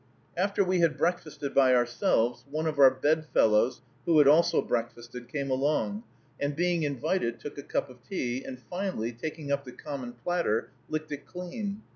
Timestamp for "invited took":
6.81-7.55